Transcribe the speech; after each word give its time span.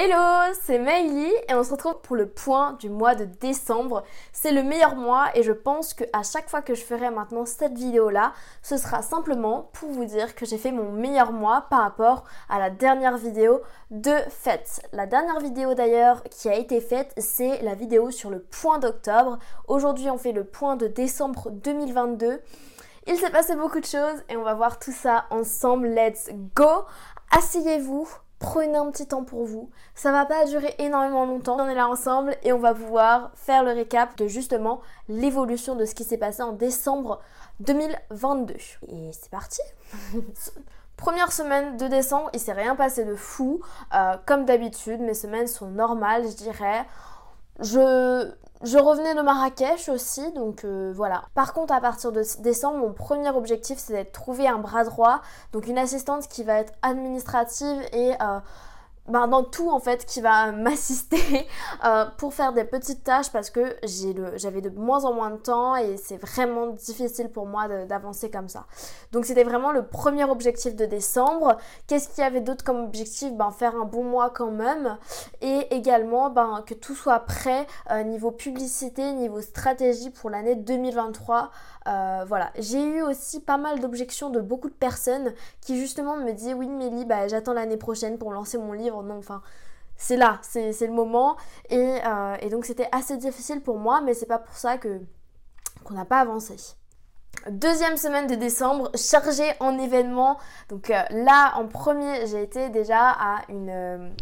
Hello, 0.00 0.54
c'est 0.62 0.78
Meili 0.78 1.28
et 1.48 1.54
on 1.54 1.64
se 1.64 1.72
retrouve 1.72 2.00
pour 2.02 2.14
le 2.14 2.28
point 2.28 2.74
du 2.74 2.88
mois 2.88 3.16
de 3.16 3.24
décembre. 3.24 4.04
C'est 4.32 4.52
le 4.52 4.62
meilleur 4.62 4.94
mois 4.94 5.26
et 5.34 5.42
je 5.42 5.50
pense 5.50 5.92
que 5.92 6.04
à 6.12 6.22
chaque 6.22 6.48
fois 6.48 6.62
que 6.62 6.76
je 6.76 6.84
ferai 6.84 7.10
maintenant 7.10 7.44
cette 7.44 7.76
vidéo 7.76 8.08
là, 8.08 8.32
ce 8.62 8.76
sera 8.76 9.02
simplement 9.02 9.70
pour 9.72 9.90
vous 9.90 10.04
dire 10.04 10.36
que 10.36 10.46
j'ai 10.46 10.56
fait 10.56 10.70
mon 10.70 10.92
meilleur 10.92 11.32
mois 11.32 11.66
par 11.68 11.80
rapport 11.80 12.22
à 12.48 12.60
la 12.60 12.70
dernière 12.70 13.18
vidéo 13.18 13.60
de 13.90 14.14
fête. 14.30 14.88
La 14.92 15.06
dernière 15.06 15.40
vidéo 15.40 15.74
d'ailleurs 15.74 16.22
qui 16.30 16.48
a 16.48 16.54
été 16.54 16.80
faite, 16.80 17.12
c'est 17.16 17.60
la 17.62 17.74
vidéo 17.74 18.12
sur 18.12 18.30
le 18.30 18.38
point 18.38 18.78
d'octobre. 18.78 19.40
Aujourd'hui, 19.66 20.10
on 20.10 20.16
fait 20.16 20.30
le 20.30 20.44
point 20.44 20.76
de 20.76 20.86
décembre 20.86 21.50
2022. 21.50 22.40
Il 23.08 23.16
s'est 23.16 23.30
passé 23.30 23.56
beaucoup 23.56 23.80
de 23.80 23.84
choses 23.84 24.22
et 24.28 24.36
on 24.36 24.44
va 24.44 24.54
voir 24.54 24.78
tout 24.78 24.92
ça 24.92 25.24
ensemble. 25.30 25.88
Let's 25.88 26.30
go. 26.54 26.84
Asseyez-vous, 27.36 28.08
Prenez 28.38 28.78
un 28.78 28.90
petit 28.90 29.06
temps 29.06 29.24
pour 29.24 29.44
vous. 29.44 29.68
Ça 29.94 30.12
va 30.12 30.24
pas 30.24 30.44
durer 30.44 30.74
énormément 30.78 31.26
longtemps. 31.26 31.56
On 31.58 31.68
est 31.68 31.74
là 31.74 31.88
ensemble 31.88 32.36
et 32.44 32.52
on 32.52 32.58
va 32.58 32.72
pouvoir 32.72 33.32
faire 33.34 33.64
le 33.64 33.72
récap 33.72 34.16
de 34.16 34.28
justement 34.28 34.80
l'évolution 35.08 35.74
de 35.74 35.84
ce 35.84 35.94
qui 35.94 36.04
s'est 36.04 36.18
passé 36.18 36.42
en 36.42 36.52
décembre 36.52 37.20
2022. 37.60 38.54
Et 38.88 39.10
c'est 39.12 39.30
parti 39.30 39.60
Première 40.96 41.30
semaine 41.30 41.76
de 41.76 41.86
décembre, 41.86 42.28
il 42.34 42.40
s'est 42.40 42.52
rien 42.52 42.74
passé 42.74 43.04
de 43.04 43.14
fou. 43.14 43.60
Euh, 43.94 44.16
comme 44.26 44.44
d'habitude, 44.44 45.00
mes 45.00 45.14
semaines 45.14 45.46
sont 45.46 45.68
normales, 45.68 46.24
je 46.28 46.36
dirais. 46.36 46.84
Je, 47.60 48.78
revenais 48.78 49.14
de 49.14 49.20
Marrakech 49.20 49.88
aussi, 49.88 50.32
donc 50.32 50.64
euh, 50.64 50.92
voilà. 50.94 51.24
Par 51.34 51.52
contre, 51.52 51.74
à 51.74 51.80
partir 51.80 52.12
de 52.12 52.22
décembre, 52.40 52.78
mon 52.78 52.92
premier 52.92 53.30
objectif, 53.30 53.78
c'est 53.78 53.92
d'être 53.92 54.12
trouver 54.12 54.46
un 54.46 54.58
bras 54.58 54.84
droit, 54.84 55.22
donc 55.52 55.66
une 55.66 55.78
assistante 55.78 56.28
qui 56.28 56.44
va 56.44 56.60
être 56.60 56.72
administrative 56.82 57.80
et 57.92 58.12
euh, 58.20 58.38
ben, 59.08 59.26
dans 59.28 59.44
tout 59.44 59.70
en 59.70 59.80
fait 59.80 60.04
qui 60.04 60.20
va 60.20 60.52
m'assister 60.52 61.46
euh, 61.84 62.06
pour 62.16 62.34
faire 62.34 62.52
des 62.52 62.64
petites 62.64 63.04
tâches 63.04 63.30
parce 63.30 63.50
que 63.50 63.76
j'avais 64.36 64.60
de 64.60 64.70
moins 64.70 65.04
en 65.04 65.12
moins 65.12 65.30
de 65.30 65.36
temps 65.36 65.76
et 65.76 65.96
c'est 65.96 66.16
vraiment 66.16 66.68
difficile 66.68 67.30
pour 67.30 67.46
moi 67.46 67.68
d'avancer 67.86 68.30
comme 68.30 68.48
ça. 68.48 68.66
Donc 69.12 69.24
c'était 69.24 69.44
vraiment 69.44 69.72
le 69.72 69.86
premier 69.86 70.24
objectif 70.24 70.76
de 70.76 70.86
décembre. 70.86 71.56
Qu'est-ce 71.86 72.08
qu'il 72.08 72.22
y 72.22 72.26
avait 72.26 72.40
d'autre 72.40 72.64
comme 72.64 72.84
objectif? 72.84 73.32
Ben, 73.32 73.50
Faire 73.50 73.74
un 73.76 73.84
bon 73.84 74.04
mois 74.04 74.30
quand 74.30 74.50
même 74.50 74.98
et 75.40 75.74
également 75.74 76.30
ben, 76.30 76.62
que 76.66 76.74
tout 76.74 76.94
soit 76.94 77.20
prêt 77.20 77.66
euh, 77.90 78.02
niveau 78.02 78.30
publicité, 78.30 79.12
niveau 79.12 79.40
stratégie 79.40 80.10
pour 80.10 80.30
l'année 80.30 80.54
2023. 80.54 81.50
Euh, 81.88 82.24
voilà, 82.26 82.50
j'ai 82.58 82.82
eu 82.82 83.02
aussi 83.02 83.40
pas 83.40 83.56
mal 83.56 83.80
d'objections 83.80 84.28
de 84.28 84.40
beaucoup 84.40 84.68
de 84.68 84.74
personnes 84.74 85.32
qui 85.60 85.78
justement 85.78 86.16
me 86.16 86.32
disaient 86.32 86.52
oui 86.52 86.68
Mélie, 86.68 87.06
bah, 87.06 87.28
j'attends 87.28 87.54
l'année 87.54 87.78
prochaine 87.78 88.18
pour 88.18 88.32
lancer 88.32 88.58
mon 88.58 88.72
livre. 88.72 89.02
Non, 89.02 89.16
enfin, 89.16 89.42
c'est 89.96 90.16
là, 90.16 90.38
c'est 90.42 90.86
le 90.86 90.92
moment. 90.92 91.36
Euh, 91.72 92.36
et, 92.40 92.50
donc 92.50 92.66
c'était 92.66 92.88
assez 92.92 93.16
difficile 93.16 93.62
pour 93.62 93.78
moi, 93.78 94.00
mais 94.02 94.12
c'est 94.12 94.26
pas 94.26 94.38
pour 94.38 94.56
ça 94.56 94.76
que 94.76 95.00
qu'on 95.84 95.94
n'a 95.94 96.04
pas 96.04 96.20
avancé. 96.20 96.56
Deuxième 97.48 97.96
semaine 97.96 98.26
de 98.26 98.34
décembre, 98.34 98.90
chargée 98.96 99.52
en 99.60 99.78
événements. 99.78 100.38
Donc 100.68 100.90
euh, 100.90 101.02
là, 101.10 101.54
en 101.56 101.66
premier, 101.66 102.26
j'ai 102.26 102.42
été 102.42 102.68
déjà 102.68 103.10
à 103.10 103.42
une, 103.48 104.12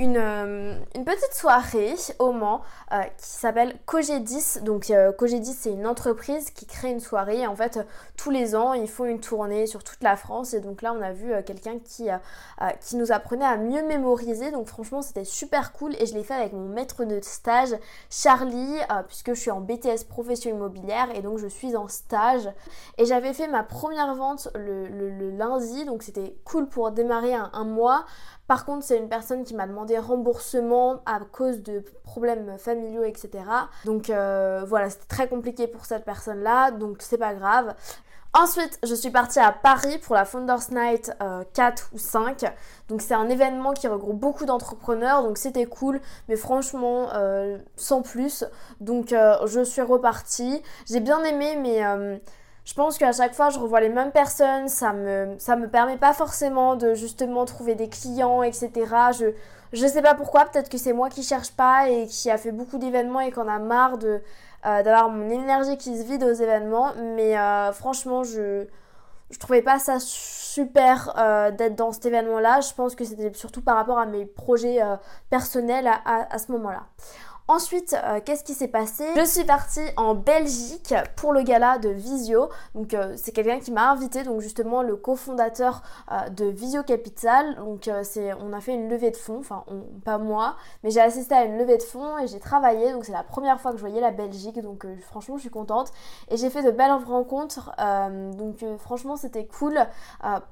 euh, 0.00 0.78
une, 0.94 1.04
petite 1.04 1.34
soirée 1.34 1.94
au 2.18 2.32
Mans 2.32 2.62
euh, 2.92 3.02
qui 3.18 3.26
s'appelle 3.26 3.76
Cogedis. 3.84 4.60
Donc 4.62 4.90
euh, 4.90 5.12
Cogedis 5.12 5.52
c'est 5.52 5.72
une 5.72 5.86
entreprise 5.86 6.50
qui 6.50 6.64
crée 6.64 6.90
une 6.90 7.00
soirée. 7.00 7.46
En 7.46 7.54
fait, 7.54 7.78
tous 8.16 8.30
les 8.30 8.54
ans, 8.54 8.72
ils 8.72 8.88
font 8.88 9.04
une 9.04 9.20
tournée 9.20 9.66
sur 9.66 9.84
toute 9.84 10.02
la 10.02 10.16
France. 10.16 10.54
Et 10.54 10.60
donc 10.60 10.80
là, 10.80 10.94
on 10.96 11.02
a 11.02 11.12
vu 11.12 11.32
quelqu'un 11.44 11.78
qui, 11.78 12.08
qui 12.80 12.96
nous 12.96 13.12
apprenait 13.12 13.44
à 13.44 13.56
mieux 13.56 13.82
mémoriser. 13.82 14.50
Donc 14.50 14.66
franchement, 14.66 15.02
c'était 15.02 15.24
super 15.24 15.72
cool. 15.72 15.94
Et 15.98 16.06
je 16.06 16.14
l'ai 16.14 16.24
fait 16.24 16.34
avec 16.34 16.52
mon 16.52 16.68
maître 16.68 17.04
de 17.04 17.20
stage, 17.22 17.74
Charlie, 18.08 18.78
puisque 19.06 19.34
je 19.34 19.40
suis 19.40 19.50
en 19.50 19.60
BTS 19.60 20.04
profession 20.08 20.50
immobilière. 20.50 21.08
Et 21.14 21.20
donc 21.20 21.38
je 21.38 21.46
suis 21.46 21.76
en 21.76 21.88
stage. 21.88 22.48
Et 22.96 23.04
j'avais 23.04 23.34
fait 23.34 23.48
ma 23.48 23.62
première 23.62 24.14
vente 24.14 24.48
le, 24.54 24.88
lundi. 25.30 25.84
Donc 25.84 26.02
c'était 26.02 26.36
cool 26.44 26.68
pour 26.68 26.90
démarrer 26.90 27.34
un 27.34 27.64
mois. 27.64 28.04
Par 28.50 28.64
contre, 28.64 28.84
c'est 28.84 28.98
une 28.98 29.08
personne 29.08 29.44
qui 29.44 29.54
m'a 29.54 29.68
demandé 29.68 29.89
remboursement 29.98 31.02
à 31.06 31.20
cause 31.20 31.62
de 31.62 31.84
problèmes 32.04 32.56
familiaux, 32.58 33.04
etc. 33.04 33.30
Donc 33.84 34.10
euh, 34.10 34.64
voilà, 34.66 34.90
c'était 34.90 35.06
très 35.06 35.28
compliqué 35.28 35.66
pour 35.66 35.84
cette 35.84 36.04
personne-là, 36.04 36.70
donc 36.70 36.98
c'est 37.00 37.18
pas 37.18 37.34
grave. 37.34 37.74
Ensuite, 38.32 38.78
je 38.84 38.94
suis 38.94 39.10
partie 39.10 39.40
à 39.40 39.50
Paris 39.50 39.98
pour 39.98 40.14
la 40.14 40.24
Founders 40.24 40.70
Night 40.70 41.12
4 41.52 41.90
euh, 41.92 41.96
ou 41.96 41.98
5. 41.98 42.44
Donc 42.88 43.02
c'est 43.02 43.14
un 43.14 43.28
événement 43.28 43.72
qui 43.72 43.88
regroupe 43.88 44.20
beaucoup 44.20 44.44
d'entrepreneurs, 44.44 45.24
donc 45.24 45.36
c'était 45.36 45.66
cool, 45.66 46.00
mais 46.28 46.36
franchement, 46.36 47.08
euh, 47.14 47.58
sans 47.74 48.02
plus. 48.02 48.44
Donc 48.80 49.08
je 49.10 49.64
suis 49.64 49.82
repartie. 49.82 50.62
J'ai 50.88 51.00
bien 51.00 51.24
aimé, 51.24 51.56
mais 51.56 51.82
je 52.64 52.74
pense 52.74 52.98
qu'à 52.98 53.12
chaque 53.12 53.34
fois, 53.34 53.50
je 53.50 53.58
revois 53.58 53.80
les 53.80 53.88
mêmes 53.88 54.12
personnes. 54.12 54.68
Ça 54.68 54.92
me, 54.92 55.34
ça 55.38 55.56
me 55.56 55.68
permet 55.68 55.96
pas 55.96 56.12
forcément 56.12 56.76
de 56.76 56.94
justement 56.94 57.44
trouver 57.44 57.74
des 57.74 57.88
clients, 57.88 58.42
etc. 58.42 58.70
Je, 59.18 59.26
je 59.72 59.86
sais 59.86 60.02
pas 60.02 60.14
pourquoi. 60.14 60.44
Peut-être 60.46 60.68
que 60.68 60.78
c'est 60.78 60.92
moi 60.92 61.08
qui 61.08 61.22
cherche 61.22 61.52
pas 61.52 61.88
et 61.88 62.06
qui 62.06 62.30
a 62.30 62.36
fait 62.38 62.52
beaucoup 62.52 62.78
d'événements 62.78 63.20
et 63.20 63.30
qu'on 63.30 63.48
a 63.48 63.58
marre 63.58 63.98
de, 63.98 64.20
euh, 64.66 64.82
d'avoir 64.82 65.08
mon 65.10 65.30
énergie 65.30 65.78
qui 65.78 65.96
se 65.96 66.04
vide 66.04 66.22
aux 66.22 66.32
événements. 66.32 66.92
Mais 67.16 67.38
euh, 67.38 67.72
franchement, 67.72 68.24
je, 68.24 68.66
je 69.30 69.38
trouvais 69.38 69.62
pas 69.62 69.78
ça 69.78 69.96
super 69.98 71.14
euh, 71.18 71.50
d'être 71.50 71.76
dans 71.76 71.92
cet 71.92 72.06
événement-là. 72.06 72.60
Je 72.60 72.74
pense 72.74 72.94
que 72.94 73.04
c'était 73.04 73.32
surtout 73.32 73.62
par 73.62 73.76
rapport 73.76 73.98
à 73.98 74.06
mes 74.06 74.26
projets 74.26 74.80
personnels 75.30 75.86
à, 75.86 76.34
à 76.34 76.38
ce 76.38 76.52
moment-là. 76.52 76.82
Ensuite, 77.50 77.96
euh, 78.04 78.20
qu'est-ce 78.24 78.44
qui 78.44 78.54
s'est 78.54 78.68
passé? 78.68 79.04
Je 79.16 79.24
suis 79.24 79.42
partie 79.42 79.80
en 79.96 80.14
Belgique 80.14 80.94
pour 81.16 81.32
le 81.32 81.42
gala 81.42 81.78
de 81.78 81.88
Visio. 81.88 82.48
Donc 82.76 82.94
euh, 82.94 83.14
c'est 83.16 83.32
quelqu'un 83.32 83.58
qui 83.58 83.72
m'a 83.72 83.90
invité, 83.90 84.22
donc 84.22 84.40
justement 84.40 84.82
le 84.82 84.94
cofondateur 84.94 85.82
euh, 86.12 86.28
de 86.28 86.44
Visio 86.44 86.84
Capital. 86.84 87.56
Donc 87.56 87.90
on 88.38 88.52
a 88.52 88.60
fait 88.60 88.74
une 88.74 88.88
levée 88.88 89.10
de 89.10 89.16
fonds, 89.16 89.40
enfin 89.40 89.64
pas 90.04 90.18
moi, 90.18 90.54
mais 90.84 90.92
j'ai 90.92 91.00
assisté 91.00 91.34
à 91.34 91.44
une 91.44 91.58
levée 91.58 91.76
de 91.76 91.82
fonds 91.82 92.18
et 92.18 92.28
j'ai 92.28 92.38
travaillé. 92.38 92.92
Donc 92.92 93.04
c'est 93.04 93.10
la 93.10 93.24
première 93.24 93.60
fois 93.60 93.72
que 93.72 93.78
je 93.78 93.82
voyais 93.82 94.00
la 94.00 94.12
Belgique, 94.12 94.62
donc 94.62 94.86
franchement 95.00 95.36
je 95.36 95.40
suis 95.40 95.50
contente. 95.50 95.88
Et 96.28 96.36
j'ai 96.36 96.50
fait 96.50 96.62
de 96.62 96.70
belles 96.70 96.92
rencontres, 96.92 97.72
donc 98.36 98.64
franchement 98.78 99.16
c'était 99.16 99.46
cool 99.46 99.76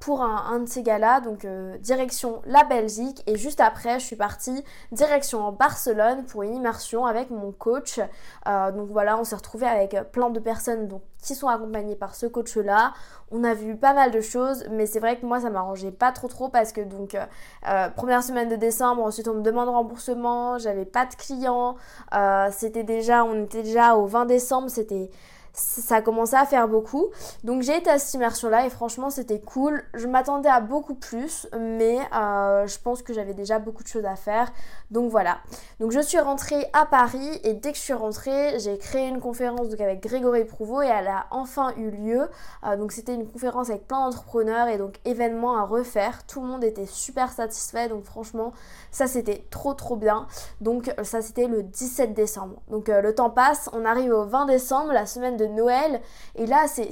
pour 0.01 0.21
un, 0.21 0.51
un, 0.51 0.59
de 0.59 0.67
ces 0.67 0.83
galas. 0.83 1.21
Donc 1.21 1.47
direction 1.79 2.41
la 2.45 2.65
Belgique 2.65 3.23
et 3.25 3.37
juste 3.37 3.61
après 3.61 4.01
je 4.01 4.05
suis 4.05 4.17
partie 4.17 4.65
direction 4.91 5.45
en 5.45 5.53
Barcelone 5.53 6.25
pour 6.25 6.43
une 6.43 6.55
immersion 6.55 6.88
avec 7.05 7.29
mon 7.29 7.51
coach. 7.51 7.99
Euh, 8.47 8.71
donc 8.71 8.89
voilà, 8.89 9.17
on 9.17 9.23
s'est 9.23 9.35
retrouvé 9.35 9.67
avec 9.67 9.95
plein 10.11 10.29
de 10.29 10.39
personnes 10.39 10.89
qui 11.21 11.35
sont 11.35 11.47
accompagnées 11.47 11.95
par 11.95 12.15
ce 12.15 12.25
coach-là. 12.25 12.93
On 13.31 13.43
a 13.43 13.53
vu 13.53 13.75
pas 13.75 13.93
mal 13.93 14.11
de 14.11 14.21
choses, 14.21 14.65
mais 14.71 14.85
c'est 14.85 14.99
vrai 14.99 15.19
que 15.19 15.25
moi 15.25 15.39
ça 15.41 15.49
m'arrangeait 15.49 15.91
pas 15.91 16.11
trop 16.11 16.27
trop 16.27 16.49
parce 16.49 16.71
que 16.71 16.81
donc 16.81 17.15
euh, 17.15 17.25
euh, 17.67 17.89
première 17.89 18.23
semaine 18.23 18.49
de 18.49 18.55
décembre, 18.55 19.03
ensuite 19.03 19.27
on 19.27 19.35
me 19.35 19.41
demande 19.41 19.69
remboursement, 19.69 20.57
j'avais 20.57 20.85
pas 20.85 21.05
de 21.05 21.15
clients, 21.15 21.75
c'était 22.51 22.83
déjà, 22.83 23.23
on 23.23 23.43
était 23.43 23.63
déjà 23.63 23.95
au 23.95 24.05
20 24.05 24.25
décembre, 24.25 24.69
c'était 24.69 25.09
ça 25.59 25.97
a 25.97 26.01
commencé 26.01 26.35
à 26.35 26.45
faire 26.45 26.67
beaucoup. 26.67 27.07
Donc 27.43 27.61
j'ai 27.61 27.77
été 27.77 27.89
à 27.89 27.99
cette 27.99 28.13
immersion-là 28.13 28.65
et 28.65 28.69
franchement 28.69 29.09
c'était 29.09 29.39
cool. 29.39 29.83
Je 29.93 30.07
m'attendais 30.07 30.49
à 30.49 30.61
beaucoup 30.61 30.95
plus, 30.95 31.47
mais 31.59 31.99
euh, 32.15 32.65
je 32.67 32.79
pense 32.79 33.01
que 33.01 33.13
j'avais 33.13 33.33
déjà 33.33 33.59
beaucoup 33.59 33.83
de 33.83 33.87
choses 33.87 34.05
à 34.05 34.15
faire. 34.15 34.51
Donc 34.91 35.11
voilà. 35.11 35.39
Donc 35.79 35.91
je 35.91 35.99
suis 35.99 36.19
rentrée 36.19 36.65
à 36.73 36.85
Paris 36.85 37.39
et 37.43 37.53
dès 37.53 37.71
que 37.71 37.77
je 37.77 37.83
suis 37.83 37.93
rentrée, 37.93 38.59
j'ai 38.59 38.77
créé 38.77 39.07
une 39.07 39.19
conférence 39.19 39.69
donc, 39.69 39.81
avec 39.81 40.01
Grégory 40.01 40.45
Prouveau 40.45 40.81
et 40.81 40.87
elle 40.87 41.07
a 41.07 41.27
enfin 41.31 41.73
eu 41.77 41.89
lieu. 41.89 42.29
Euh, 42.65 42.77
donc 42.77 42.91
c'était 42.91 43.13
une 43.13 43.27
conférence 43.27 43.69
avec 43.69 43.87
plein 43.87 44.05
d'entrepreneurs 44.05 44.67
et 44.67 44.77
donc 44.77 44.99
événement 45.05 45.57
à 45.57 45.63
refaire. 45.63 46.25
Tout 46.25 46.41
le 46.41 46.47
monde 46.47 46.63
était 46.63 46.85
super 46.85 47.31
satisfait. 47.31 47.89
Donc 47.89 48.05
franchement, 48.05 48.53
ça 48.91 49.07
c'était 49.07 49.45
trop 49.49 49.73
trop 49.73 49.95
bien. 49.95 50.27
Donc 50.61 50.93
ça 51.03 51.21
c'était 51.21 51.47
le 51.47 51.63
17 51.63 52.13
décembre. 52.13 52.61
Donc 52.69 52.89
euh, 52.89 53.01
le 53.01 53.13
temps 53.13 53.29
passe, 53.29 53.69
on 53.73 53.85
arrive 53.85 54.11
au 54.11 54.25
20 54.25 54.45
décembre, 54.45 54.93
la 54.93 55.05
semaine 55.05 55.37
de 55.37 55.45
Noël. 55.49 56.01
Et 56.35 56.45
là, 56.45 56.65
c'est 56.67 56.91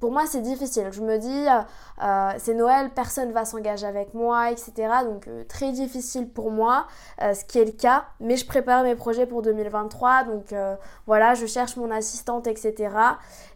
pour 0.00 0.12
moi, 0.12 0.24
c'est 0.26 0.42
difficile. 0.42 0.88
Je 0.90 1.00
me 1.00 1.18
dis, 1.18 1.46
euh, 2.02 2.30
c'est 2.38 2.54
Noël, 2.54 2.90
personne 2.94 3.32
va 3.32 3.44
s'engager 3.44 3.86
avec 3.86 4.14
moi, 4.14 4.50
etc. 4.50 4.72
Donc, 5.04 5.28
euh, 5.28 5.44
très 5.44 5.72
difficile 5.72 6.28
pour 6.28 6.50
moi, 6.50 6.86
euh, 7.22 7.34
ce 7.34 7.44
qui 7.44 7.58
est 7.58 7.64
le 7.64 7.72
cas. 7.72 8.04
Mais 8.20 8.36
je 8.36 8.46
prépare 8.46 8.82
mes 8.82 8.94
projets 8.94 9.26
pour 9.26 9.42
2023. 9.42 10.24
Donc, 10.24 10.54
voilà, 11.06 11.34
je 11.34 11.46
cherche 11.46 11.76
mon 11.76 11.90
assistante, 11.90 12.46
etc. 12.46 12.90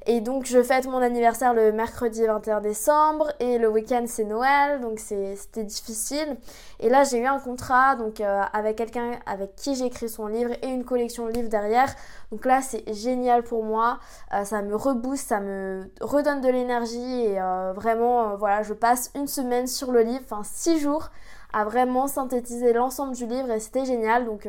Et 0.05 0.21
donc 0.21 0.47
je 0.47 0.61
fête 0.65 0.87
mon 0.87 0.99
anniversaire 0.99 1.55
le 1.55 1.71
mercredi 1.71 2.27
21 2.27 2.61
décembre 2.61 3.31
et 3.39 3.59
le 3.59 3.69
week-end 3.69 4.03
c'est 4.09 4.25
Noël, 4.25 4.81
donc 4.81 4.99
c'était 4.99 5.63
difficile. 5.63 6.37
Et 6.81 6.89
là 6.89 7.05
j'ai 7.05 7.19
eu 7.19 7.27
un 7.27 7.39
contrat 7.39 7.95
donc 7.95 8.21
euh, 8.21 8.43
avec 8.53 8.79
quelqu'un 8.79 9.13
avec 9.27 9.55
qui 9.55 9.77
j'ai 9.77 9.85
écrit 9.85 10.09
son 10.09 10.27
livre 10.27 10.51
et 10.61 10.67
une 10.67 10.85
collection 10.85 11.27
de 11.27 11.31
livres 11.31 11.49
derrière. 11.49 11.95
Donc 12.33 12.45
là 12.47 12.63
c'est 12.63 12.83
génial 12.93 13.45
pour 13.45 13.63
moi, 13.63 14.01
euh, 14.35 14.45
ça 14.45 14.61
me 14.63 14.75
rebooste, 14.75 15.29
ça 15.29 15.39
me 15.39 15.89
redonne 16.01 16.41
de 16.41 16.49
l'énergie 16.49 17.27
et 17.27 17.41
euh, 17.41 17.73
vraiment 17.73 18.35
voilà 18.35 18.65
je 18.65 18.75
passe 18.75 19.13
une 19.15 19.29
semaine 19.29 19.69
sur 19.69 19.93
le 19.93 20.01
livre, 20.01 20.25
enfin 20.25 20.43
six 20.43 20.81
jours 20.81 21.11
à 21.53 21.65
vraiment 21.65 22.09
synthétiser 22.09 22.73
l'ensemble 22.73 23.15
du 23.15 23.27
livre 23.27 23.53
et 23.53 23.61
c'était 23.61 23.85
génial. 23.85 24.25
Donc 24.25 24.49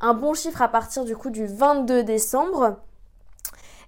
un 0.00 0.14
bon 0.14 0.32
chiffre 0.32 0.62
à 0.62 0.68
partir 0.68 1.04
du 1.04 1.14
coup 1.14 1.28
du 1.28 1.44
22 1.44 2.04
décembre. 2.04 2.78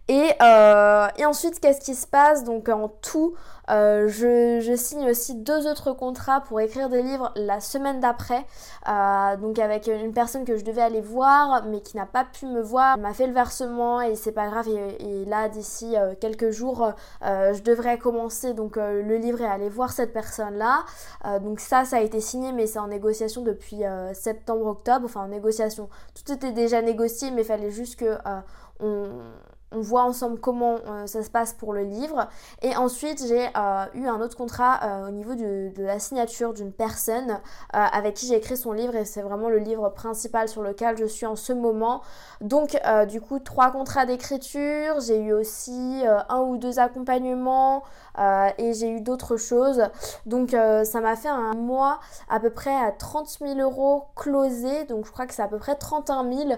Et, 0.08 0.30
euh, 0.40 1.08
et, 1.18 1.26
ensuite, 1.26 1.58
qu'est-ce 1.58 1.80
qui 1.80 1.96
se 1.96 2.06
passe? 2.06 2.44
Donc 2.44 2.68
en 2.68 2.88
tout, 2.88 3.34
euh, 3.70 4.06
je, 4.06 4.60
je, 4.60 4.76
signe 4.76 5.10
aussi 5.10 5.34
deux 5.34 5.66
autres 5.66 5.92
contrats 5.92 6.42
pour 6.42 6.60
écrire 6.60 6.88
des 6.88 7.02
livres 7.02 7.32
la 7.34 7.58
semaine 7.58 7.98
d'après. 7.98 8.46
Euh, 8.88 9.36
donc 9.36 9.58
avec 9.58 9.88
une 9.88 10.12
personne 10.12 10.44
que 10.44 10.56
je 10.56 10.64
devais 10.64 10.82
aller 10.82 11.00
voir, 11.00 11.64
mais 11.66 11.80
qui 11.80 11.96
n'a 11.96 12.06
pas 12.06 12.24
pu 12.24 12.46
me 12.46 12.62
voir, 12.62 12.96
m'a 12.98 13.14
fait 13.14 13.26
le 13.26 13.32
versement 13.32 14.00
et 14.00 14.14
c'est 14.14 14.30
pas 14.30 14.46
grave. 14.46 14.68
Et, 14.68 15.24
là, 15.24 15.48
d'ici 15.48 15.96
euh, 15.96 16.14
quelques 16.20 16.50
jours, 16.50 16.92
euh, 17.24 17.52
je 17.52 17.62
devrais 17.62 17.98
commencer 17.98 18.54
donc 18.54 18.76
euh, 18.76 19.02
le 19.02 19.16
livre 19.16 19.40
et 19.40 19.46
aller 19.46 19.68
voir 19.68 19.90
cette 19.90 20.12
personne-là. 20.12 20.84
donc 21.40 21.58
ça, 21.58 21.84
ça 21.84 21.96
a 21.96 22.00
été 22.00 22.20
signé, 22.20 22.52
mais 22.52 22.68
c'est 22.68 22.78
en 22.78 22.86
négociation 22.86 23.42
depuis 23.42 23.82
septembre-octobre. 24.12 25.06
Enfin 25.06 25.22
en 25.22 25.28
négociation. 25.28 25.88
Tout 26.14 26.32
était 26.32 26.52
déjà 26.52 26.80
négocié, 26.80 27.32
mais 27.32 27.42
il 27.42 27.44
fallait 27.46 27.70
juste 27.72 27.96
que 27.96 28.16
on 28.78 29.08
on 29.72 29.80
voit 29.80 30.04
ensemble 30.04 30.38
comment 30.38 30.76
euh, 30.86 31.06
ça 31.06 31.22
se 31.22 31.30
passe 31.30 31.52
pour 31.52 31.72
le 31.72 31.82
livre. 31.82 32.28
Et 32.62 32.76
ensuite, 32.76 33.24
j'ai 33.26 33.46
euh, 33.56 33.84
eu 33.94 34.06
un 34.06 34.20
autre 34.20 34.36
contrat 34.36 34.80
euh, 34.82 35.08
au 35.08 35.10
niveau 35.10 35.34
de 35.34 35.72
la 35.78 35.98
signature 35.98 36.52
d'une 36.52 36.72
personne 36.72 37.40
avec 37.72 38.14
qui 38.14 38.26
j'ai 38.26 38.36
écrit 38.36 38.56
son 38.56 38.72
livre 38.72 38.94
et 38.94 39.04
c'est 39.04 39.22
vraiment 39.22 39.48
le 39.48 39.58
livre 39.58 39.88
principal 39.90 40.48
sur 40.48 40.62
lequel 40.62 40.96
je 40.96 41.04
suis 41.04 41.26
en 41.26 41.36
ce 41.36 41.52
moment. 41.52 42.02
Donc, 42.40 42.78
du 43.08 43.20
coup, 43.20 43.38
trois 43.38 43.70
contrats 43.70 44.06
d'écriture. 44.06 45.00
J'ai 45.00 45.20
eu 45.20 45.32
aussi 45.32 46.02
un 46.28 46.40
ou 46.40 46.56
deux 46.56 46.78
accompagnements 46.78 47.82
et 48.58 48.74
j'ai 48.74 48.88
eu 48.88 49.00
d'autres 49.00 49.36
choses. 49.36 49.82
Donc, 50.26 50.50
ça 50.50 51.00
m'a 51.00 51.16
fait 51.16 51.28
un 51.28 51.54
mois 51.54 52.00
à 52.28 52.40
peu 52.40 52.50
près 52.50 52.74
à 52.74 52.92
30 52.92 53.28
000 53.40 53.58
euros 53.58 54.04
closés. 54.14 54.84
Donc, 54.84 55.06
je 55.06 55.12
crois 55.12 55.26
que 55.26 55.34
c'est 55.34 55.42
à 55.42 55.48
peu 55.48 55.58
près 55.58 55.74
31 55.74 56.30
000. 56.30 56.50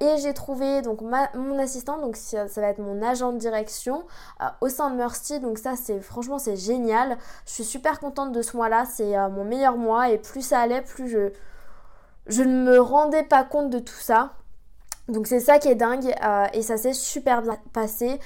et 0.00 0.18
j'ai 0.18 0.34
trouvé 0.34 0.82
donc 0.82 1.00
mon 1.02 1.58
assistante 1.58 2.00
donc 2.06 2.16
ça, 2.16 2.44
va 2.44 2.68
être 2.68 2.78
mon 2.78 3.02
agent 3.02 3.32
de 3.32 3.38
direction 3.38 4.04
euh, 4.40 4.44
au 4.60 4.68
sein 4.68 4.90
de 4.90 4.96
Mercy. 4.96 5.40
Donc 5.40 5.58
ça, 5.58 5.74
c'est 5.74 6.00
franchement, 6.00 6.38
c'est 6.38 6.56
génial. 6.56 7.18
Je 7.46 7.52
suis 7.52 7.64
super 7.64 7.98
contente 7.98 8.30
de 8.30 8.42
ce 8.42 8.56
mois-là. 8.56 8.84
C'est 8.84 9.18
euh, 9.18 9.28
mon 9.28 9.44
meilleur 9.44 9.76
mois 9.76 10.08
et 10.10 10.18
plus 10.18 10.42
ça 10.42 10.60
allait, 10.60 10.82
plus 10.82 11.08
je, 11.08 11.32
je 12.28 12.44
ne 12.44 12.62
me 12.62 12.78
rendais 12.78 13.24
pas 13.24 13.42
compte 13.42 13.70
de 13.70 13.80
tout 13.80 13.98
ça. 13.98 14.34
Donc 15.08 15.26
c'est 15.26 15.40
ça 15.40 15.58
qui 15.58 15.66
est 15.68 15.74
dingue 15.74 16.14
euh, 16.24 16.46
et 16.52 16.62
ça 16.62 16.76
s'est 16.76 16.92
super 16.92 17.42
bien 17.42 17.56
passé 17.72 18.20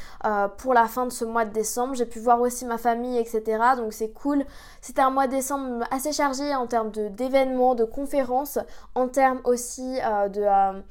pour 0.58 0.72
la 0.72 0.86
fin 0.86 1.06
de 1.06 1.12
ce 1.12 1.24
mois 1.24 1.46
de 1.46 1.52
décembre. 1.52 1.94
J'ai 1.94 2.06
pu 2.06 2.20
voir 2.20 2.40
aussi 2.42 2.66
ma 2.66 2.76
famille, 2.76 3.18
etc. 3.18 3.42
Donc 3.76 3.94
c'est 3.94 4.10
cool. 4.10 4.44
C'était 4.82 5.02
un 5.02 5.10
mois 5.10 5.26
de 5.26 5.32
décembre 5.32 5.86
assez 5.90 6.12
chargé 6.12 6.54
en 6.54 6.66
termes 6.66 6.90
d'événements, 6.90 7.74
de, 7.74 7.84
conférences, 7.84 8.58
en 8.94 9.08
termes 9.08 9.40
aussi 9.44 9.94
de 10.30 10.82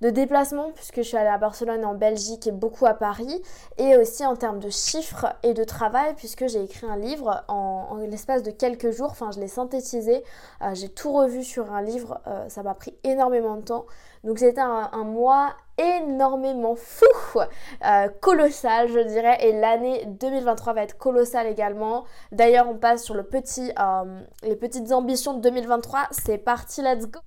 de 0.00 0.10
déplacement, 0.10 0.70
puisque 0.72 0.96
je 0.96 1.02
suis 1.02 1.16
allée 1.16 1.28
à 1.28 1.38
Barcelone 1.38 1.84
en 1.84 1.94
Belgique 1.94 2.46
et 2.46 2.52
beaucoup 2.52 2.86
à 2.86 2.94
Paris, 2.94 3.42
et 3.78 3.96
aussi 3.96 4.24
en 4.26 4.36
termes 4.36 4.58
de 4.58 4.70
chiffres 4.70 5.26
et 5.42 5.54
de 5.54 5.64
travail, 5.64 6.14
puisque 6.16 6.46
j'ai 6.48 6.62
écrit 6.62 6.86
un 6.86 6.96
livre 6.96 7.44
en, 7.48 7.96
l'espace 8.08 8.42
de 8.42 8.50
quelques 8.50 8.90
jours, 8.90 9.10
enfin 9.10 9.30
je 9.30 9.40
l'ai 9.40 9.48
synthétisé, 9.48 10.22
euh, 10.62 10.74
j'ai 10.74 10.88
tout 10.88 11.12
revu 11.12 11.42
sur 11.42 11.72
un 11.72 11.82
livre, 11.82 12.20
euh, 12.26 12.48
ça 12.48 12.62
m'a 12.62 12.74
pris 12.74 12.94
énormément 13.04 13.56
de 13.56 13.62
temps. 13.62 13.86
Donc 14.24 14.38
c'était 14.38 14.60
un, 14.60 15.04
mois 15.04 15.52
énormément 15.78 16.74
fou, 16.74 17.06
euh, 17.38 18.08
colossal 18.20 18.88
je 18.88 18.98
dirais, 18.98 19.38
et 19.40 19.52
l'année 19.52 20.04
2023 20.06 20.72
va 20.72 20.82
être 20.82 20.98
colossale 20.98 21.46
également. 21.46 22.04
D'ailleurs 22.32 22.68
on 22.68 22.76
passe 22.76 23.04
sur 23.04 23.14
les 23.14 23.22
petites 23.22 24.92
ambitions 24.92 25.34
de 25.34 25.40
2023, 25.40 26.08
c'est 26.10 26.38
parti, 26.38 26.82
let's 26.82 27.06
go 27.06 27.20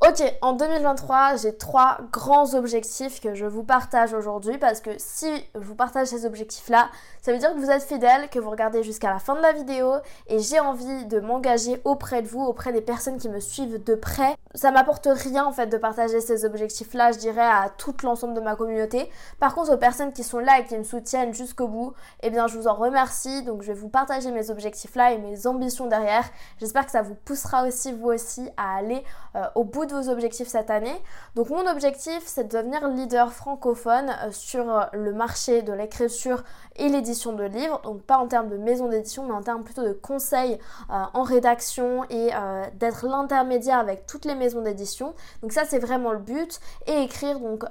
Ok, 0.00 0.22
en 0.42 0.52
2023, 0.52 1.36
j'ai 1.36 1.56
trois 1.56 1.98
grands 2.12 2.54
objectifs 2.54 3.20
que 3.20 3.34
je 3.34 3.46
vous 3.46 3.62
partage 3.62 4.12
aujourd'hui 4.12 4.58
parce 4.58 4.80
que 4.80 4.90
si 4.98 5.32
je 5.54 5.60
vous 5.60 5.76
partage 5.76 6.08
ces 6.08 6.26
objectifs-là, 6.26 6.90
ça 7.22 7.32
veut 7.32 7.38
dire 7.38 7.54
que 7.54 7.58
vous 7.58 7.70
êtes 7.70 7.84
fidèle, 7.84 8.28
que 8.28 8.38
vous 8.38 8.50
regardez 8.50 8.82
jusqu'à 8.82 9.08
la 9.08 9.18
fin 9.18 9.34
de 9.34 9.40
la 9.40 9.52
vidéo 9.52 9.94
et 10.26 10.40
j'ai 10.40 10.60
envie 10.60 11.06
de 11.06 11.20
m'engager 11.20 11.80
auprès 11.84 12.20
de 12.20 12.28
vous, 12.28 12.42
auprès 12.42 12.72
des 12.72 12.82
personnes 12.82 13.16
qui 13.16 13.30
me 13.30 13.40
suivent 13.40 13.82
de 13.82 13.94
près. 13.94 14.36
Ça 14.54 14.72
m'apporte 14.72 15.08
rien 15.10 15.46
en 15.46 15.52
fait 15.52 15.68
de 15.68 15.78
partager 15.78 16.20
ces 16.20 16.44
objectifs-là, 16.44 17.12
je 17.12 17.18
dirais, 17.18 17.40
à 17.40 17.70
tout 17.78 17.94
l'ensemble 18.02 18.34
de 18.34 18.40
ma 18.40 18.56
communauté. 18.56 19.08
Par 19.40 19.54
contre, 19.54 19.72
aux 19.72 19.78
personnes 19.78 20.12
qui 20.12 20.22
sont 20.22 20.38
là 20.38 20.58
et 20.58 20.64
qui 20.64 20.76
me 20.76 20.84
soutiennent 20.84 21.32
jusqu'au 21.32 21.68
bout, 21.68 21.94
eh 22.22 22.28
bien 22.28 22.46
je 22.46 22.58
vous 22.58 22.68
en 22.68 22.74
remercie. 22.74 23.42
Donc 23.44 23.62
je 23.62 23.68
vais 23.68 23.78
vous 23.78 23.88
partager 23.88 24.30
mes 24.32 24.50
objectifs-là 24.50 25.12
et 25.12 25.18
mes 25.18 25.46
ambitions 25.46 25.86
derrière. 25.86 26.24
J'espère 26.60 26.84
que 26.84 26.92
ça 26.92 27.00
vous 27.00 27.14
poussera 27.14 27.66
aussi, 27.66 27.92
vous 27.92 28.08
aussi, 28.08 28.50
à 28.58 28.76
aller 28.76 29.02
euh, 29.34 29.44
au 29.54 29.64
bout 29.64 29.83
de 29.86 29.94
vos 29.94 30.08
objectifs 30.08 30.48
cette 30.48 30.70
année. 30.70 30.94
Donc 31.34 31.50
mon 31.50 31.66
objectif, 31.66 32.22
c'est 32.24 32.44
de 32.44 32.56
devenir 32.56 32.88
leader 32.88 33.32
francophone 33.32 34.10
euh, 34.22 34.28
sur 34.30 34.88
le 34.92 35.12
marché 35.12 35.62
de 35.62 35.72
l'écriture 35.72 36.42
et 36.76 36.88
l'édition 36.88 37.32
de 37.32 37.44
livres. 37.44 37.80
Donc 37.82 38.02
pas 38.02 38.18
en 38.18 38.26
termes 38.26 38.48
de 38.48 38.56
maison 38.56 38.88
d'édition, 38.88 39.24
mais 39.26 39.34
en 39.34 39.42
termes 39.42 39.64
plutôt 39.64 39.82
de 39.82 39.92
conseils 39.92 40.58
euh, 40.90 41.02
en 41.12 41.22
rédaction 41.22 42.04
et 42.10 42.30
euh, 42.34 42.64
d'être 42.74 43.06
l'intermédiaire 43.06 43.78
avec 43.78 44.06
toutes 44.06 44.24
les 44.24 44.34
maisons 44.34 44.62
d'édition. 44.62 45.14
Donc 45.42 45.52
ça, 45.52 45.64
c'est 45.64 45.78
vraiment 45.78 46.12
le 46.12 46.18
but. 46.18 46.60
Et 46.86 47.02
écrire, 47.02 47.40
donc 47.40 47.64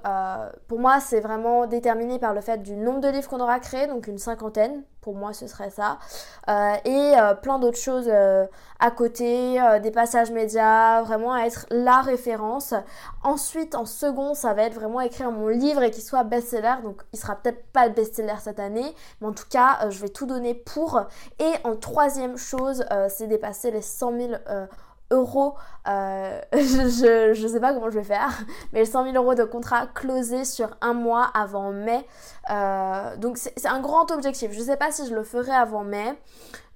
pour 0.68 0.80
moi, 0.80 1.00
c'est 1.00 1.20
vraiment 1.20 1.66
déterminé 1.68 2.20
par 2.20 2.34
le 2.34 2.42
fait 2.42 2.58
du 2.58 2.76
nombre 2.76 3.00
de 3.02 3.08
livres 3.08 3.30
qu'on 3.30 3.40
aura 3.40 3.60
créé, 3.60 3.88
donc 3.88 4.08
une 4.08 4.18
cinquantaine 4.18 4.84
pour 5.04 5.16
moi, 5.16 5.34
ce 5.34 5.46
serait 5.46 5.70
ça. 5.70 6.00
Euh, 6.50 6.74
et 6.86 7.14
euh, 7.20 7.36
plein 7.36 7.60
d'autres 7.60 7.78
choses 7.78 8.08
euh, 8.08 8.46
à 8.80 8.90
côté, 8.90 9.62
des 9.82 9.92
passages 9.92 10.32
médias, 10.32 11.02
vraiment 11.04 11.36
être 11.38 11.66
la 11.70 12.02
référence. 12.04 12.74
Ensuite, 13.24 13.76
en 13.76 13.86
second, 13.86 14.34
ça 14.34 14.54
va 14.54 14.64
être 14.64 14.76
vraiment 14.76 15.02
écrire 15.02 15.32
mon 15.32 15.48
livre 15.48 15.82
et 15.82 15.92
qu'il 15.92 16.04
soit 16.04 16.24
best-seller. 16.24 16.76
Donc, 16.84 17.02
il 17.14 17.20
sera 17.20 17.36
peut-être 17.36 17.66
pas 17.72 17.88
le 17.88 17.94
best-seller 17.94 18.36
cette 18.40 18.60
année, 18.60 18.94
mais 19.22 19.28
en 19.28 19.34
tout 19.34 19.48
cas, 19.50 19.90
je 19.90 20.00
vais 20.00 20.10
tout 20.10 20.26
donner 20.26 20.54
pour. 20.54 21.02
Et 21.40 21.52
en 21.64 21.76
troisième 21.76 22.38
chose, 22.38 22.86
c'est 23.10 23.28
dépasser 23.28 23.72
les 23.72 23.82
100 23.82 24.20
000 24.20 24.34
euros, 25.14 25.56
euh, 25.88 26.42
je, 26.54 27.32
je 27.34 27.48
sais 27.48 27.60
pas 27.60 27.74
comment 27.74 27.90
je 27.90 28.00
vais 28.00 28.04
faire, 28.04 28.32
mais 28.74 28.86
100 28.86 29.12
000 29.12 29.16
euros 29.16 29.36
de 29.36 29.44
contrat 29.44 29.88
closé 29.88 30.46
sur 30.46 30.76
un 30.82 30.94
mois 30.94 31.30
avant 31.34 31.72
mai. 31.72 32.06
Euh, 32.50 33.16
donc 33.18 33.38
c'est 33.38 33.68
un 33.68 33.80
grand 33.80 34.12
objectif. 34.12 34.52
Je 34.52 34.62
sais 34.62 34.78
pas 34.78 34.92
si 34.92 35.08
je 35.08 35.16
le 35.16 35.24
ferai 35.24 35.52
avant 35.52 35.84
mai. 35.84 36.18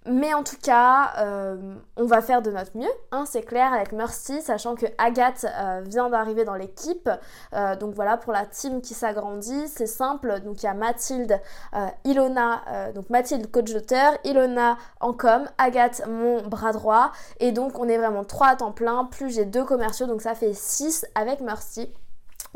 Mais 0.09 0.33
en 0.33 0.43
tout 0.43 0.55
cas, 0.61 1.11
euh, 1.17 1.75
on 1.97 2.05
va 2.05 2.21
faire 2.21 2.41
de 2.41 2.49
notre 2.49 2.77
mieux, 2.77 2.89
hein, 3.11 3.25
c'est 3.27 3.41
clair, 3.41 3.73
avec 3.73 3.91
Mercy, 3.91 4.41
sachant 4.41 4.75
que 4.75 4.85
Agathe 4.97 5.45
euh, 5.45 5.81
vient 5.85 6.09
d'arriver 6.09 6.45
dans 6.45 6.53
l'équipe. 6.53 7.09
Euh, 7.53 7.75
donc 7.75 7.93
voilà, 7.93 8.15
pour 8.15 8.31
la 8.31 8.45
team 8.45 8.81
qui 8.81 8.93
s'agrandit, 8.93 9.67
c'est 9.67 9.85
simple. 9.85 10.39
Donc 10.45 10.63
il 10.63 10.65
y 10.65 10.69
a 10.69 10.73
Mathilde, 10.73 11.41
Ilona, 12.05 12.91
donc 12.95 13.09
Mathilde 13.09 13.51
coach 13.51 13.73
d'auteur, 13.73 14.13
Ilona 14.23 14.77
en 15.01 15.11
com, 15.11 15.45
Agathe 15.57 16.07
mon 16.07 16.41
bras 16.47 16.71
droit. 16.71 17.11
Et 17.39 17.51
donc 17.51 17.77
on 17.77 17.89
est 17.89 17.97
vraiment 17.97 18.23
trois 18.23 18.47
à 18.47 18.55
temps 18.55 18.71
plein, 18.71 19.05
plus 19.05 19.29
j'ai 19.29 19.45
deux 19.45 19.65
commerciaux, 19.65 20.07
donc 20.07 20.21
ça 20.21 20.35
fait 20.35 20.53
six 20.53 21.05
avec 21.15 21.41
Mercy. 21.41 21.91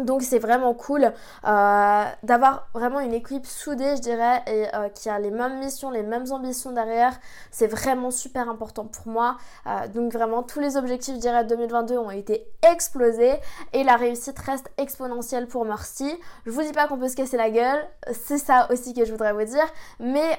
Donc 0.06 0.22
c'est 0.22 0.40
vraiment 0.40 0.74
cool 0.74 1.12
euh, 1.46 2.04
d'avoir 2.24 2.68
vraiment 2.74 3.00
une 3.00 3.14
équipe 3.14 3.46
soudée, 3.46 3.96
je 3.96 4.02
dirais, 4.02 4.42
et 4.48 4.66
euh, 4.76 4.90
qui 4.90 5.10
a 5.10 5.20
les 5.20 5.32
mêmes 5.32 5.60
missions, 5.60 5.90
les 5.90 6.04
mêmes 6.04 6.32
ambitions 6.32 6.72
derrière. 6.72 7.20
C'est 7.52 7.68
vraiment 7.68 8.12
super 8.12 8.50
important 8.50 8.86
pour 8.86 9.08
moi. 9.08 9.38
Euh, 9.68 9.88
donc 9.88 10.12
vraiment 10.12 10.44
tous 10.44 10.60
les 10.60 10.78
objectifs, 10.78 11.16
je 11.16 11.20
dirais, 11.20 11.46
2022 11.46 11.98
ont 11.98 12.12
été 12.12 12.48
explosés 12.72 13.36
et 13.74 13.84
la 13.84 13.96
réussite 13.96 14.38
reste 14.40 14.72
exponentielle 14.78 15.48
pour 15.48 15.66
Mercy. 15.66 16.12
Je 16.46 16.52
vous 16.52 16.62
dis 16.62 16.72
pas 16.72 16.88
qu'on 16.88 16.98
peut 16.98 17.10
se 17.10 17.16
casser 17.16 17.38
la 17.38 17.50
gueule, 17.50 17.80
c'est 18.12 18.38
ça 18.38 18.68
aussi 18.72 18.94
que 18.94 19.06
je 19.06 19.12
voudrais 19.12 19.34
vous 19.34 19.44
dire, 19.44 19.68
mais, 20.00 20.38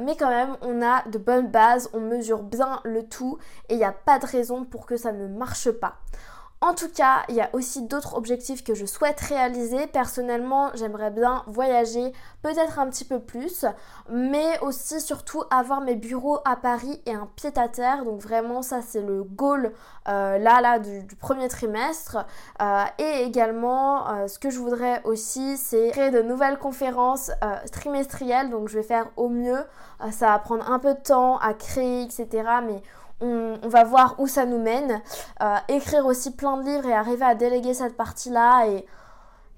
mais 0.00 0.16
quand 0.16 0.28
même 0.28 0.56
on 0.62 0.82
a 0.82 1.06
de 1.08 1.18
bonnes 1.18 1.48
bases, 1.48 1.90
on 1.92 2.00
mesure 2.00 2.42
bien 2.42 2.80
le 2.84 3.04
tout 3.04 3.38
et 3.68 3.74
il 3.74 3.78
n'y 3.78 3.84
a 3.84 3.92
pas 3.92 4.18
de 4.18 4.26
raison 4.26 4.64
pour 4.64 4.86
que 4.86 4.96
ça 4.96 5.12
ne 5.12 5.26
marche 5.26 5.70
pas. 5.70 5.96
En 6.64 6.74
tout 6.74 6.88
cas, 6.88 7.24
il 7.28 7.34
y 7.34 7.40
a 7.40 7.50
aussi 7.54 7.82
d'autres 7.82 8.14
objectifs 8.14 8.62
que 8.62 8.72
je 8.72 8.86
souhaite 8.86 9.18
réaliser. 9.18 9.88
Personnellement, 9.88 10.70
j'aimerais 10.74 11.10
bien 11.10 11.42
voyager 11.48 12.12
peut-être 12.40 12.78
un 12.78 12.88
petit 12.88 13.04
peu 13.04 13.18
plus, 13.18 13.66
mais 14.08 14.60
aussi 14.60 15.00
surtout 15.00 15.42
avoir 15.50 15.80
mes 15.80 15.96
bureaux 15.96 16.38
à 16.44 16.54
Paris 16.54 17.02
et 17.04 17.14
un 17.14 17.28
pied-à-terre. 17.34 18.04
Donc 18.04 18.20
vraiment, 18.20 18.62
ça 18.62 18.80
c'est 18.80 19.00
le 19.00 19.24
goal 19.24 19.72
euh, 20.08 20.38
là, 20.38 20.60
là 20.60 20.78
du, 20.78 21.16
premier 21.16 21.48
trimestre. 21.48 22.18
Euh, 22.60 22.84
et 22.98 23.24
également, 23.24 24.08
euh, 24.08 24.28
ce 24.28 24.38
que 24.38 24.48
je 24.48 24.60
voudrais 24.60 25.02
aussi, 25.02 25.56
c'est 25.56 25.90
créer 25.90 26.12
de 26.12 26.22
nouvelles 26.22 26.58
conférences 26.58 27.32
trimestrielles. 27.72 28.50
Donc 28.50 28.68
je 28.68 28.78
vais 28.78 28.84
faire 28.84 29.08
au 29.16 29.28
mieux. 29.28 29.64
ça 30.12 30.26
va 30.28 30.38
prendre 30.38 30.70
un 30.70 30.78
peu 30.78 30.94
de 30.94 31.00
temps 31.00 31.38
à 31.38 31.54
créer, 31.54 32.02
etc. 32.02 32.28
Mais 32.64 32.82
on, 33.22 33.68
va 33.68 33.84
voir 33.84 34.16
où 34.18 34.26
ça 34.26 34.44
nous 34.44 34.58
mène. 34.58 35.00
Euh, 35.42 35.56
écrire 35.68 36.06
aussi 36.06 36.32
plein 36.32 36.56
de 36.56 36.64
livres 36.64 36.86
et 36.86 36.92
arriver 36.92 37.24
à 37.24 37.34
déléguer 37.34 37.74
cette 37.74 37.96
partie-là. 37.96 38.66
Et, 38.66 38.86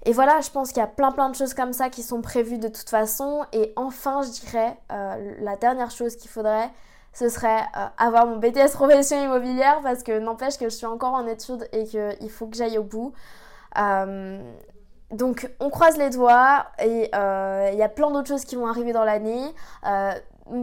et 0.05 0.13
voilà, 0.13 0.39
je 0.41 0.49
pense 0.51 0.69
qu'il 0.69 0.77
y 0.77 0.83
a 0.83 0.87
plein 0.87 1.11
plein 1.11 1.29
de 1.29 1.35
choses 1.35 1.53
comme 1.53 1.73
ça 1.73 1.89
qui 1.89 2.03
sont 2.03 2.21
prévues 2.21 2.59
de 2.59 2.67
toute 2.67 2.89
façon. 2.89 3.45
Et 3.51 3.73
enfin, 3.75 4.21
je 4.21 4.29
dirais, 4.29 4.77
euh, 4.91 5.35
la 5.39 5.55
dernière 5.55 5.91
chose 5.91 6.15
qu'il 6.15 6.29
faudrait, 6.29 6.69
ce 7.13 7.29
serait 7.29 7.61
euh, 7.77 7.85
avoir 7.97 8.27
mon 8.27 8.37
BTS 8.37 8.73
profession 8.73 9.21
immobilière 9.23 9.79
parce 9.81 10.03
que 10.03 10.17
n'empêche 10.19 10.57
que 10.57 10.65
je 10.65 10.75
suis 10.75 10.85
encore 10.85 11.13
en 11.13 11.25
études 11.27 11.67
et 11.71 11.85
qu'il 11.85 12.29
faut 12.29 12.47
que 12.47 12.55
j'aille 12.57 12.77
au 12.77 12.83
bout. 12.83 13.13
donc 15.11 15.49
on 15.59 15.69
croise 15.69 15.97
les 15.97 16.09
doigts 16.09 16.65
et 16.79 17.09
il 17.13 17.77
y 17.77 17.83
a 17.83 17.89
plein 17.89 18.11
d'autres 18.11 18.27
choses 18.27 18.45
qui 18.45 18.55
vont 18.55 18.67
arriver 18.67 18.91
dans 18.93 19.05
l'année 19.05 19.53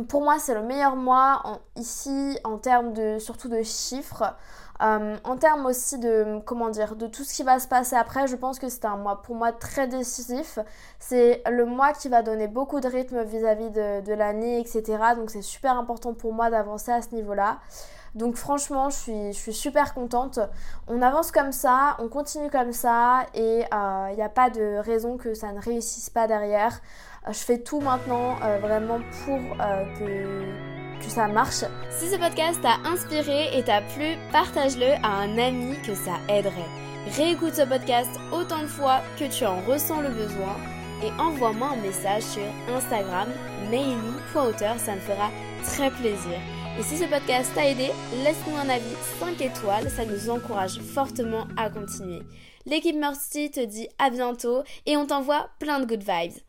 pour 0.09 0.23
moi, 0.23 0.39
c'est 0.39 0.55
le 0.55 0.63
meilleur 0.63 0.97
mois 0.97 1.61
ici 1.77 2.39
en 2.45 2.59
termes 2.59 2.93
de 2.93 3.19
surtout 3.19 3.49
de 3.49 3.63
chiffres. 3.63 4.35
Euh, 4.83 5.17
en 5.23 5.37
termes 5.37 5.67
aussi 5.67 5.99
de 5.99 6.41
comment 6.45 6.69
dire 6.69 6.97
de 6.97 7.07
tout 7.07 7.23
ce 7.23 7.35
qui 7.35 7.45
va 7.45 7.61
se 7.61 7.69
passer 7.69 7.95
après, 7.95 8.27
je 8.27 8.35
pense 8.35 8.59
que 8.59 8.69
c'est 8.69 8.85
un 8.85 8.97
mois 8.97 9.23
pour 9.23 9.37
moi 9.37 9.53
très 9.53 9.87
décisif. 9.87 10.59
C'est 10.99 11.43
le 11.49 11.67
mois 11.67 11.93
qui 11.93 12.09
va 12.09 12.23
donner 12.23 12.49
beaucoup 12.49 12.81
de 12.81 12.89
rythme 12.89 13.23
vis-à-vis 13.23 13.71
de, 13.71 14.13
l'année, 14.13 14.61
etc. 14.61 14.83
Donc 15.17 15.31
c'est 15.31 15.43
super 15.43 15.79
important 15.79 16.15
pour 16.15 16.33
moi 16.33 16.51
d'avancer 16.51 16.91
à 16.91 17.01
ce 17.01 17.15
niveau-là. 17.15 17.59
Donc 18.15 18.37
franchement, 18.37 18.91
je 18.91 19.33
suis, 19.33 19.53
super 19.53 19.95
contente. 19.95 20.39
On 20.87 21.01
avance 21.01 21.33
comme 21.33 21.53
ça, 21.53 21.97
on 21.99 22.09
continue 22.09 22.51
comme 22.51 22.73
ça 22.73 23.27
et 23.35 23.61
il 23.61 23.69
euh, 23.75 24.15
n'y 24.15 24.23
a 24.23 24.29
pas 24.29 24.51
de 24.51 24.79
raison 24.81 25.17
que 25.17 25.33
ça 25.35 25.53
ne 25.53 25.61
réussisse 25.61 26.11
pas 26.11 26.27
derrière. 26.27 26.81
Euh, 27.27 27.33
je 27.33 27.39
fais 27.39 27.59
tout 27.59 27.81
maintenant 27.81 28.37
euh, 28.43 28.59
vraiment 28.59 28.99
pour 29.25 29.39
que, 29.99 31.03
que 31.03 31.11
ça 31.11 31.27
marche. 31.27 31.65
Si 31.91 32.09
ce 32.11 32.17
podcast 32.17 32.61
t'a 32.61 32.87
inspiré 32.87 33.57
et 33.57 33.63
t'a 33.63 33.81
plu, 33.81 34.17
partage-le 34.31 34.93
à 35.03 35.09
un 35.09 35.39
ami 35.39 35.77
que 35.81 35.95
ça 35.95 36.13
aiderait. 36.29 36.69
Réécoute 37.17 37.55
ce 37.55 37.63
podcast 37.63 38.11
autant 38.31 38.61
de 38.61 38.67
fois 38.67 39.01
que 39.19 39.25
tu 39.25 39.47
en 39.47 39.61
ressens 39.63 40.03
le 40.03 40.11
besoin 40.11 40.57
et 41.03 41.11
envoie-moi 41.21 41.71
un 41.73 41.83
message 41.83 42.23
sur 42.23 42.43
Instagram, 42.69 43.29
maily.auteur, 43.71 44.79
ça 44.79 44.95
me 44.95 45.01
fera 45.01 45.31
très 45.65 45.91
plaisir. 45.91 46.39
Et 46.79 46.83
si 46.83 46.97
ce 46.97 47.05
podcast 47.05 47.51
t'a 47.55 47.69
aidé, 47.69 47.91
laisse-nous 48.25 48.57
un 48.57 48.69
avis 48.71 48.97
5 49.21 49.41
étoiles, 49.43 49.91
ça 49.91 50.07
nous 50.07 50.31
encourage 50.31 50.81
fortement 50.81 51.47
à 51.57 51.69
continuer. 51.69 52.23
L'équipe 52.65 52.97
Mercy 52.97 53.51
te 53.51 53.61
dit 53.61 53.89
à 53.99 54.09
bientôt 54.09 54.63
et 54.87 54.97
on 54.97 55.07
t'envoie 55.07 55.51
plein 55.59 55.81
de 55.81 55.85
good 55.85 56.03
vibes. 56.03 56.43